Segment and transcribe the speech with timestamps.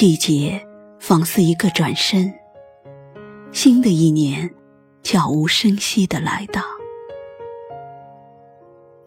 [0.00, 0.58] 季节
[0.98, 2.32] 仿似一个转身，
[3.52, 4.50] 新的一年
[5.02, 6.62] 悄无声息的来到。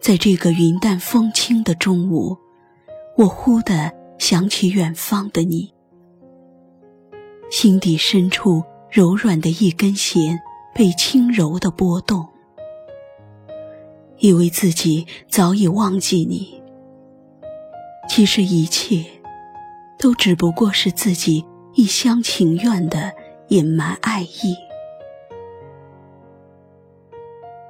[0.00, 2.38] 在这个云淡风轻的中午，
[3.16, 5.74] 我忽地想起远方的你，
[7.50, 10.38] 心底深处柔软的一根弦
[10.72, 12.24] 被轻柔的拨动，
[14.18, 16.62] 以为自己早已忘记你，
[18.08, 19.04] 其实一切。
[19.98, 21.44] 都只不过是自己
[21.74, 23.12] 一厢情愿的
[23.48, 24.56] 隐瞒爱意。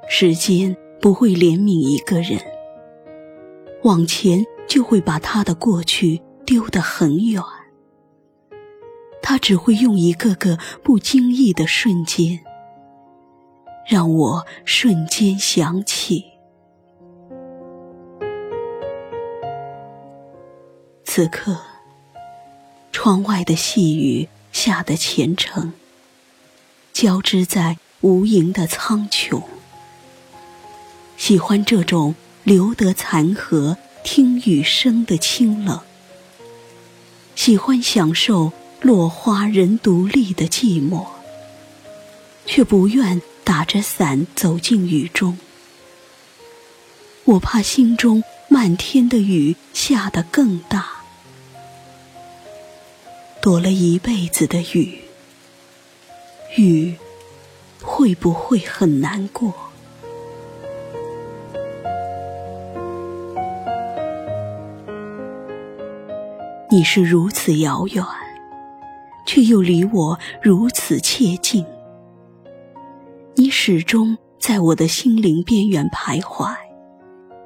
[0.08, 2.40] 时间不会怜悯一个人，
[3.82, 7.42] 往前就会把他的过去丢得很远。
[9.22, 12.40] 他只会用一个个不经意的瞬间，
[13.88, 16.24] 让我瞬间想起。
[21.04, 21.73] 此刻。
[23.04, 25.74] 窗外的细雨下得虔诚，
[26.94, 29.42] 交织在无垠的苍穹。
[31.18, 35.80] 喜欢这种留得残荷听雨声的清冷，
[37.36, 41.04] 喜欢享受落花人独立的寂寞，
[42.46, 45.36] 却不愿打着伞走进雨中。
[47.24, 51.03] 我怕心中漫天的雨下得更大。
[53.44, 55.00] 躲了一辈子的雨，
[56.56, 56.96] 雨
[57.82, 59.52] 会不会很难过？
[66.70, 68.02] 你是如此遥远，
[69.26, 71.66] 却又离我如此切近。
[73.34, 76.50] 你始终在我的心灵边缘徘徊，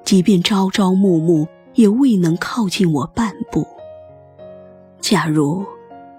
[0.05, 3.67] 即便朝朝暮暮，也未能靠近我半步。
[5.01, 5.67] 假如。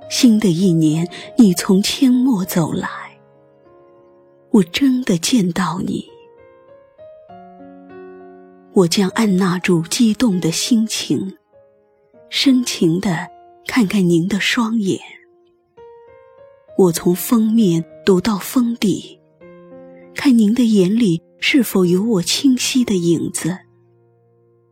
[0.09, 2.89] 新的一年，你从阡陌走来，
[4.49, 6.03] 我真的见到你，
[8.73, 11.37] 我将按捺住激动的心情，
[12.29, 13.29] 深情的
[13.67, 14.99] 看看您的双眼。
[16.75, 19.19] 我从封面读到封底，
[20.15, 23.59] 看您的眼里是否有我清晰的影子，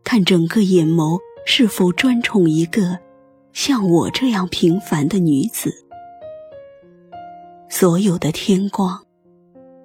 [0.02, 2.98] 看整个眼眸是否专宠一个。
[3.58, 5.74] 像我这样平凡的女子，
[7.68, 9.04] 所有的天光，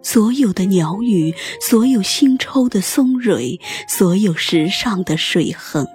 [0.04, 5.88] 所有的鸟语，所有新抽的松蕊，所有时尚的水痕，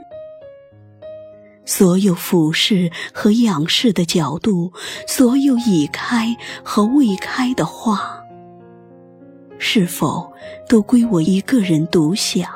[1.65, 4.72] 所有俯视和仰视的角度，
[5.06, 8.21] 所有已开和未开的花，
[9.56, 10.33] 是否
[10.69, 12.50] 都归我一个人独享？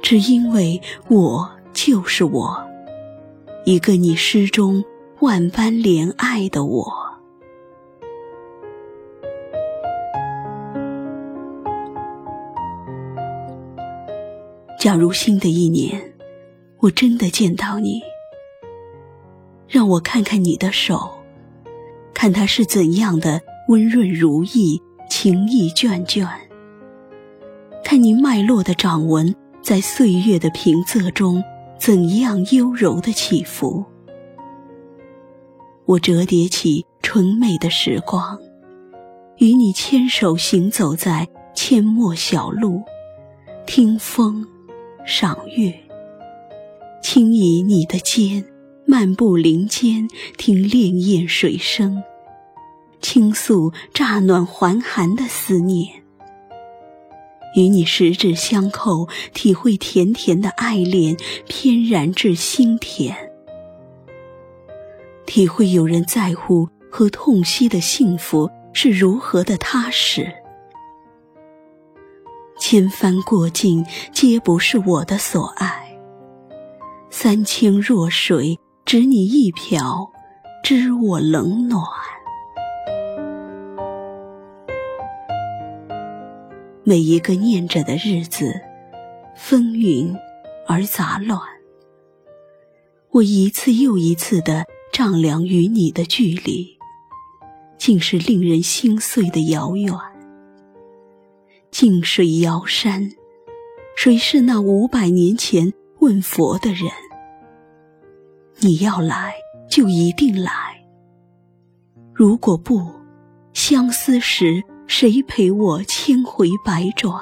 [0.00, 0.80] 只因为
[1.10, 2.65] 我就是我。
[3.68, 4.84] 一个你诗中
[5.18, 6.86] 万般怜爱的我。
[14.78, 16.00] 假如新的一年，
[16.78, 18.00] 我真的见到你，
[19.66, 21.10] 让我看看你的手，
[22.14, 26.24] 看它是怎样的温润如意、情意眷眷。
[27.82, 31.42] 看你脉络的掌纹，在岁月的平仄中。
[31.78, 33.84] 怎样优柔的起伏？
[35.84, 38.36] 我折叠起纯美的时光，
[39.38, 42.82] 与你牵手行走在阡陌小路，
[43.66, 44.44] 听风，
[45.04, 45.72] 赏月，
[47.02, 48.44] 轻倚你的肩，
[48.84, 52.02] 漫步林间，听潋滟水声，
[53.00, 56.05] 倾诉乍暖还寒的思念。
[57.56, 61.16] 与你十指相扣，体会甜甜的爱恋，
[61.48, 63.14] 翩然至心田；
[65.24, 70.30] 体会有人在乎和痛惜的幸福是如何的踏实。
[72.58, 75.68] 千帆过尽，皆不是我的所爱；
[77.10, 80.10] 三千弱水，只你一瓢，
[80.62, 81.82] 知我冷暖。
[86.88, 88.60] 每一个念着的日子，
[89.34, 90.16] 风云
[90.68, 91.36] 而杂乱。
[93.10, 96.78] 我一次又一次的丈量与你的距离，
[97.76, 99.92] 竟是令人心碎的遥远。
[101.72, 103.10] 静水遥山，
[103.96, 106.88] 谁是那五百年前问佛的人？
[108.60, 109.34] 你要来，
[109.68, 110.52] 就一定来。
[112.14, 112.80] 如果不，
[113.52, 114.62] 相思时。
[114.86, 117.12] 谁陪我千回百转？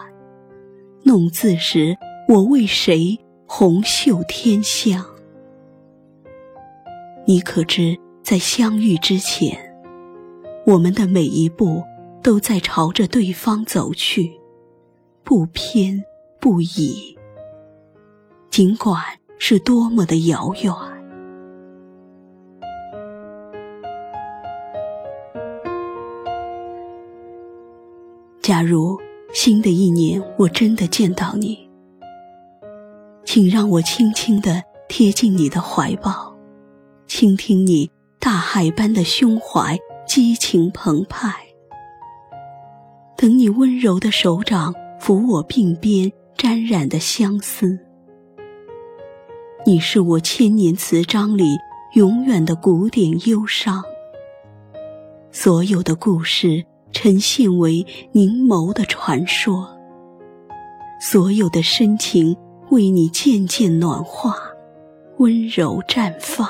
[1.02, 1.96] 弄字时，
[2.28, 5.04] 我为谁红袖添香？
[7.26, 9.58] 你可知，在相遇之前，
[10.66, 11.82] 我们的每一步
[12.22, 14.32] 都在朝着对方走去，
[15.22, 16.04] 不偏
[16.38, 17.16] 不倚。
[18.50, 19.02] 尽管
[19.38, 20.93] 是多么的遥远。
[28.44, 29.00] 假如
[29.32, 31.66] 新的一年我真的见到你，
[33.24, 36.36] 请让我轻轻地贴近你的怀抱。
[37.06, 41.34] 倾听你大海般的胸怀，激情澎湃。
[43.16, 47.78] 等你温柔的手掌抚我鬓边沾染的相思。
[49.64, 51.56] 你是我千年词章里
[51.94, 53.82] 永远的古典忧伤。
[55.30, 56.62] 所有的故事
[56.94, 59.68] 呈现为凝眸的传说。
[60.98, 62.34] 所有的深情
[62.70, 64.34] 为你渐渐暖化，
[65.18, 66.48] 温柔绽放。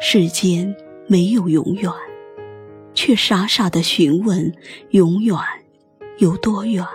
[0.00, 0.72] 世间
[1.08, 1.90] 没有永远，
[2.94, 4.54] 却傻傻的询问
[4.90, 5.36] 永远
[6.18, 6.86] 有多远。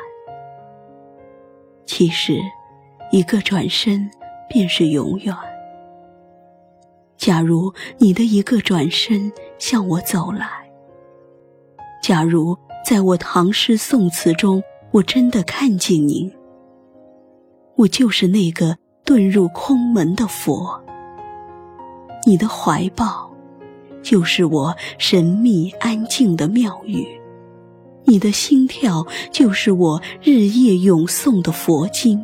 [1.85, 2.39] 其实，
[3.11, 4.09] 一个转身
[4.47, 5.35] 便是永远。
[7.25, 10.45] 假如你的一个转身向我走来，
[12.03, 14.61] 假如在我唐诗宋词中
[14.91, 16.29] 我真的看见您，
[17.77, 20.83] 我就是那个遁入空门的佛。
[22.27, 23.33] 你的怀抱，
[24.01, 27.05] 就是我神秘安静的庙宇；
[28.03, 32.21] 你的心跳，就是我日夜咏诵的佛经。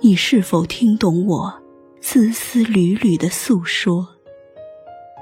[0.00, 1.52] 你是否听懂我
[2.06, 4.06] 丝丝缕缕的诉说？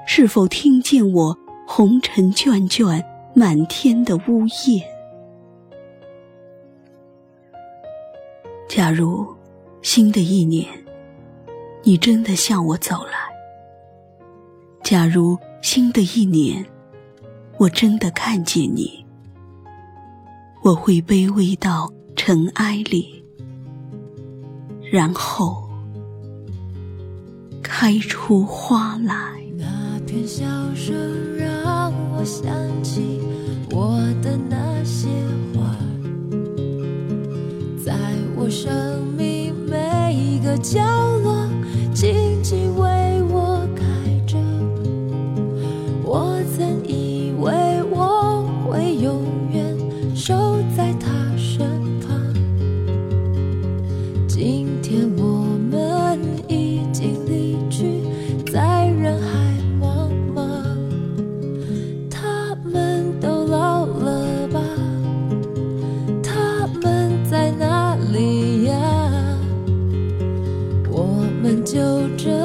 [0.05, 1.35] 是否听见我
[1.65, 3.01] 红尘卷卷
[3.33, 4.83] 满天的呜咽？
[8.67, 9.25] 假如
[9.81, 10.67] 新的一年。
[11.85, 13.13] 你真的向我走来。
[14.83, 16.65] 假如新的一年，
[17.57, 19.05] 我真的看见你，
[20.61, 23.23] 我会卑微到尘埃里，
[24.91, 25.62] 然后
[27.75, 29.41] 开出花来。
[29.57, 29.65] 那
[30.05, 30.95] 片笑声
[31.35, 32.45] 让我想
[32.83, 33.19] 起
[33.71, 35.07] 我的那些
[35.55, 35.75] 花，
[37.83, 37.91] 在
[38.35, 40.79] 我生命每一个角
[41.23, 41.47] 落。
[41.95, 43.83] 静静为我开
[44.27, 44.37] 着，
[46.03, 49.19] 我曾以为我会永
[49.51, 49.75] 远
[50.15, 50.35] 守
[50.77, 50.82] 在
[67.33, 68.75] 在哪里呀？
[70.91, 72.42] 我们就这。